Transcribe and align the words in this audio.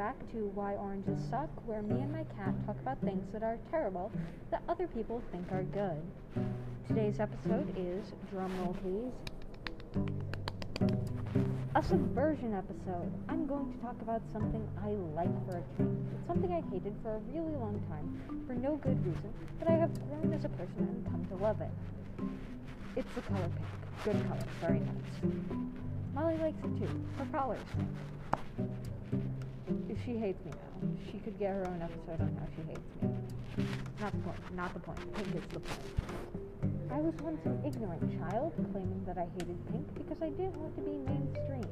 back 0.00 0.16
to 0.32 0.50
Why 0.54 0.76
Oranges 0.76 1.20
Suck, 1.28 1.50
where 1.66 1.82
me 1.82 2.00
and 2.00 2.10
my 2.10 2.24
cat 2.34 2.54
talk 2.64 2.80
about 2.80 2.98
things 3.02 3.22
that 3.34 3.42
are 3.42 3.58
terrible 3.70 4.10
that 4.50 4.62
other 4.66 4.86
people 4.86 5.22
think 5.30 5.52
are 5.52 5.62
good. 5.62 6.00
Today's 6.88 7.20
episode 7.20 7.68
is, 7.76 8.14
drumroll 8.32 8.74
please, 8.80 9.12
a 11.74 11.82
subversion 11.82 12.54
episode. 12.54 13.12
I'm 13.28 13.46
going 13.46 13.74
to 13.74 13.78
talk 13.80 14.00
about 14.00 14.22
something 14.32 14.66
I 14.82 14.92
like 15.14 15.28
for 15.44 15.58
a 15.58 15.62
change. 15.76 16.08
It's 16.16 16.26
something 16.26 16.50
I 16.50 16.62
hated 16.72 16.94
for 17.02 17.16
a 17.16 17.18
really 17.34 17.52
long 17.60 17.78
time 17.90 18.42
for 18.46 18.54
no 18.54 18.76
good 18.76 19.04
reason, 19.04 19.34
but 19.58 19.68
I 19.68 19.72
have 19.72 19.92
grown 20.08 20.32
as 20.32 20.46
a 20.46 20.48
person 20.48 20.78
and 20.78 21.04
come 21.10 21.26
to 21.26 21.44
love 21.44 21.60
it. 21.60 21.70
It's 22.96 23.14
the 23.14 23.20
color 23.20 23.50
pink. 23.52 23.68
Good 24.02 24.28
color, 24.28 24.46
very 24.62 24.80
nice. 24.80 25.34
Molly 26.14 26.38
likes 26.38 26.56
it 26.64 26.78
too. 26.80 27.04
Her 27.18 27.26
collar 27.30 27.58
pink. 29.90 30.04
She 30.04 30.18
hates 30.18 30.44
me 30.44 30.52
now. 30.52 30.88
She 31.10 31.18
could 31.18 31.38
get 31.38 31.50
her 31.50 31.66
own 31.66 31.82
episode 31.82 32.20
on 32.20 32.36
how 32.38 32.46
she 32.54 32.62
hates 32.68 32.80
me. 33.02 33.08
Not 34.00 34.12
the 34.12 34.18
point. 34.18 34.54
Not 34.54 34.74
the 34.74 34.80
point. 34.80 35.14
Pink 35.14 35.28
is 35.28 35.48
the 35.52 35.60
point. 35.60 35.80
I 36.90 36.98
was 36.98 37.14
once 37.22 37.40
an 37.44 37.60
ignorant 37.64 38.18
child, 38.18 38.52
claiming 38.72 39.02
that 39.06 39.16
I 39.18 39.26
hated 39.38 39.58
pink 39.70 39.86
because 39.94 40.22
I 40.22 40.30
didn't 40.30 40.56
want 40.56 40.74
to 40.76 40.82
be 40.82 40.96
mainstream. 41.06 41.68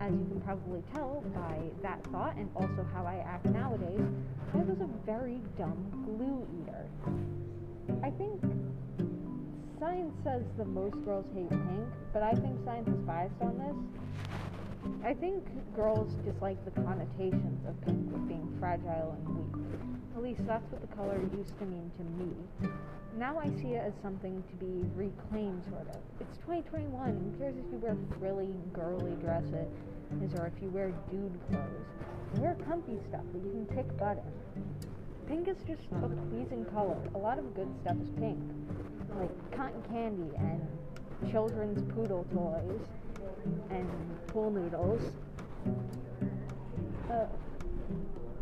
As 0.00 0.12
you 0.12 0.26
can 0.30 0.40
probably 0.44 0.82
tell 0.94 1.24
by 1.34 1.58
that 1.82 2.04
thought 2.12 2.36
and 2.36 2.48
also 2.54 2.86
how 2.94 3.04
I 3.04 3.16
act 3.26 3.46
nowadays, 3.46 4.00
I 4.54 4.58
was 4.58 4.78
a 4.80 4.88
very 5.04 5.40
dumb 5.58 5.76
glue 6.06 6.46
eater. 6.62 6.86
I 8.02 8.10
think 8.10 8.40
science 9.80 10.14
says 10.24 10.42
that 10.56 10.68
most 10.68 10.94
girls 11.04 11.26
hate 11.34 11.50
pink, 11.50 11.88
but 12.12 12.22
I 12.22 12.32
think 12.32 12.56
science 12.64 12.88
is 12.88 13.02
biased 13.02 13.34
on 13.40 13.58
this. 13.58 14.47
I 15.04 15.14
think 15.14 15.44
girls 15.74 16.14
dislike 16.24 16.62
the 16.64 16.70
connotations 16.82 17.64
of 17.66 17.80
pink 17.82 18.12
with 18.12 18.28
being 18.28 18.56
fragile 18.60 19.16
and 19.16 19.36
weak. 19.36 19.88
At 20.16 20.22
least 20.22 20.46
that's 20.46 20.70
what 20.70 20.80
the 20.80 20.96
color 20.96 21.20
used 21.36 21.56
to 21.58 21.64
mean 21.64 21.90
to 21.96 22.04
me. 22.22 22.34
Now 23.16 23.38
I 23.38 23.48
see 23.62 23.74
it 23.74 23.82
as 23.86 23.94
something 24.02 24.42
to 24.42 24.54
be 24.56 24.84
reclaimed, 24.94 25.64
sort 25.70 25.88
of. 25.88 26.00
It's 26.20 26.36
2021. 26.38 26.90
Who 26.92 27.38
cares 27.38 27.54
if 27.56 27.72
you 27.72 27.78
wear 27.78 27.96
frilly, 28.18 28.54
girly 28.72 29.12
dresses 29.22 29.70
or 30.38 30.46
if 30.46 30.62
you 30.62 30.68
wear 30.70 30.92
dude 31.10 31.38
clothes? 31.48 31.88
Wear 32.36 32.56
comfy 32.68 32.98
stuff 33.08 33.24
that 33.32 33.42
you 33.42 33.50
can 33.50 33.66
pick 33.66 33.96
buttons. 33.96 34.26
Pink 35.26 35.48
is 35.48 35.56
just 35.66 35.82
a 36.02 36.08
pleasing 36.30 36.64
color. 36.72 36.98
A 37.14 37.18
lot 37.18 37.38
of 37.38 37.54
good 37.54 37.68
stuff 37.82 37.96
is 38.02 38.08
pink, 38.18 38.38
like 39.18 39.30
cotton 39.56 39.82
candy 39.90 40.34
and 40.36 40.66
children's 41.30 41.82
poodle 41.92 42.26
toys 42.32 42.86
and 43.70 43.88
pool 44.28 44.50
noodles. 44.50 45.02
Uh, 47.10 47.26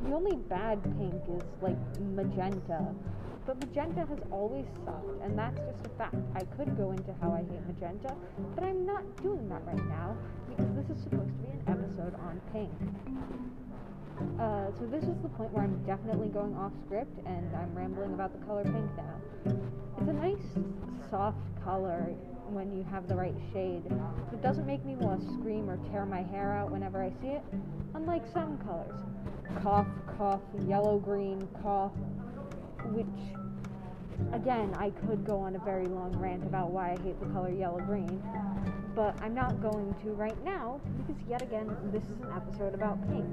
the 0.02 0.14
only 0.14 0.36
bad 0.36 0.82
pink 0.98 1.22
is 1.28 1.42
like 1.62 1.76
magenta. 2.00 2.94
But 3.46 3.60
magenta 3.64 4.00
has 4.00 4.18
always 4.32 4.66
sucked, 4.84 5.22
and 5.22 5.38
that's 5.38 5.58
just 5.58 5.86
a 5.86 5.88
fact. 5.90 6.16
I 6.34 6.42
could 6.56 6.76
go 6.76 6.90
into 6.90 7.14
how 7.20 7.30
I 7.30 7.38
hate 7.38 7.64
magenta, 7.66 8.12
but 8.56 8.64
I'm 8.64 8.84
not 8.84 9.04
doing 9.22 9.48
that 9.48 9.64
right 9.64 9.86
now 9.86 10.16
because 10.48 10.66
this 10.74 10.96
is 10.96 11.02
supposed 11.04 11.30
to 11.30 11.42
be 11.42 11.50
an 11.50 11.62
episode 11.68 12.14
on 12.26 12.40
pink. 12.52 12.72
Uh, 14.40 14.66
so 14.78 14.86
this 14.86 15.04
is 15.04 15.14
the 15.22 15.28
point 15.28 15.52
where 15.52 15.62
I'm 15.62 15.80
definitely 15.84 16.28
going 16.28 16.56
off 16.56 16.72
script 16.86 17.18
and 17.26 17.54
I'm 17.54 17.72
rambling 17.74 18.14
about 18.14 18.32
the 18.32 18.44
color 18.46 18.64
pink 18.64 18.90
now. 18.96 19.14
It's 19.98 20.08
a 20.08 20.12
nice, 20.12 20.42
soft 21.10 21.38
color 21.62 22.14
when 22.50 22.72
you 22.76 22.84
have 22.90 23.08
the 23.08 23.14
right 23.14 23.34
shade. 23.52 23.82
It 24.32 24.42
doesn't 24.42 24.66
make 24.66 24.84
me 24.84 24.94
want 24.96 25.20
to 25.20 25.32
scream 25.34 25.68
or 25.68 25.76
tear 25.90 26.06
my 26.06 26.22
hair 26.22 26.52
out 26.52 26.70
whenever 26.70 27.02
I 27.02 27.10
see 27.20 27.28
it, 27.28 27.42
unlike 27.94 28.24
some 28.32 28.58
colors. 28.58 29.00
Cough, 29.62 29.86
cough, 30.16 30.40
yellow 30.66 30.98
green, 30.98 31.48
cough, 31.62 31.92
which, 32.86 33.06
again, 34.32 34.74
I 34.78 34.90
could 34.90 35.24
go 35.24 35.38
on 35.38 35.56
a 35.56 35.58
very 35.60 35.86
long 35.86 36.16
rant 36.16 36.44
about 36.44 36.70
why 36.70 36.92
I 36.92 37.02
hate 37.02 37.18
the 37.20 37.26
color 37.26 37.50
yellow 37.50 37.80
green, 37.80 38.22
but 38.94 39.16
I'm 39.22 39.34
not 39.34 39.60
going 39.60 39.94
to 40.02 40.10
right 40.10 40.42
now 40.44 40.80
because, 40.98 41.22
yet 41.28 41.42
again, 41.42 41.76
this 41.92 42.04
is 42.04 42.20
an 42.22 42.32
episode 42.34 42.74
about 42.74 43.00
pink. 43.08 43.26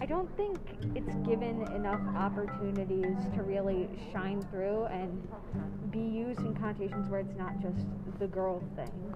I 0.00 0.06
don't 0.06 0.34
think 0.36 0.58
it's 0.94 1.14
given 1.26 1.62
enough 1.74 2.00
opportunities 2.14 3.16
to 3.34 3.42
really 3.42 3.88
shine 4.12 4.42
through 4.50 4.84
and 4.86 5.26
be 5.90 6.00
used 6.00 6.40
in 6.40 6.54
connotations 6.54 7.08
where 7.08 7.20
it's 7.20 7.36
not 7.36 7.60
just 7.60 7.86
the 8.18 8.26
girl 8.26 8.62
thing. 8.76 9.14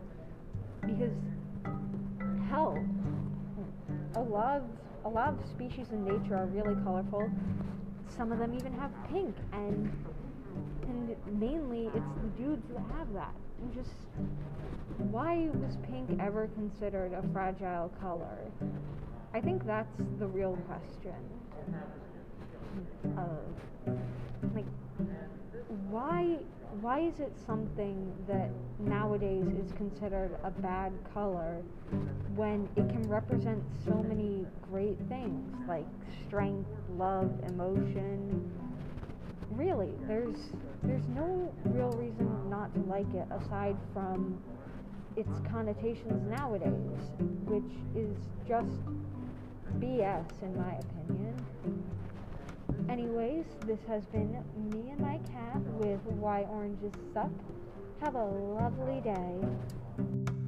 Because, 0.81 1.13
hell, 2.49 2.83
a 4.17 4.21
lot 4.21 4.57
of, 4.57 4.63
a 5.05 5.09
lot 5.09 5.29
of 5.29 5.49
species 5.51 5.87
in 5.93 6.05
nature 6.05 6.37
are 6.37 6.47
really 6.47 6.75
colorful. 6.83 7.31
Some 8.17 8.33
of 8.33 8.39
them 8.39 8.55
even 8.55 8.73
have 8.73 8.91
pink, 9.13 9.37
and 9.53 9.91
and 10.91 11.17
mainly 11.39 11.87
it's 11.95 12.13
the 12.23 12.43
dudes 12.43 12.67
that 12.69 12.83
have 12.97 13.13
that. 13.13 13.35
And 13.63 13.75
just 13.75 13.95
why 15.11 15.49
was 15.55 15.77
pink 15.91 16.19
ever 16.21 16.49
considered 16.55 17.13
a 17.13 17.23
fragile 17.33 17.93
color? 18.01 18.39
I 19.33 19.41
think 19.41 19.65
that's 19.65 19.97
the 20.19 20.27
real 20.27 20.59
question. 20.67 21.15
Of 23.17 23.95
like, 24.55 24.65
why 25.89 26.39
why 26.81 27.01
is 27.01 27.19
it 27.21 27.33
something 27.47 28.13
that 28.29 28.51
nowadays 28.79 29.47
is 29.65 29.73
considered 29.73 30.37
a 30.45 30.51
bad 30.51 30.93
color 31.13 31.63
when 32.35 32.69
it 32.77 32.89
can 32.89 33.09
represent 33.09 33.63
so 33.85 33.95
many 34.03 34.47
great 34.71 34.99
things 35.09 35.55
like 35.69 35.87
strength, 36.27 36.69
love, 36.97 37.31
emotion? 37.47 38.51
Really, 39.51 39.91
there's 40.07 40.39
there's 40.83 41.07
no 41.09 41.53
real 41.67 41.91
reason 41.91 42.51
not 42.51 42.73
to 42.75 42.81
like 42.81 43.13
it 43.15 43.27
aside 43.31 43.77
from 43.93 44.41
its 45.17 45.41
connotations 45.51 46.27
nowadays, 46.31 47.11
which 47.47 47.73
is 47.95 48.17
just 48.47 48.79
BS 49.79 50.43
in 50.43 50.57
my 50.57 50.75
opinion. 50.75 51.47
Anyways, 52.89 53.45
this 53.67 53.79
has 53.87 54.05
been 54.07 54.33
me 54.73 54.91
and 54.91 55.01
my 55.01 55.19
cat 55.33 55.61
with 55.79 56.01
Why 56.19 56.43
Oranges 56.51 56.93
Suck. 57.15 57.31
Have 58.01 58.15
a 58.15 58.25
lovely 58.25 59.01
day. 59.01 60.40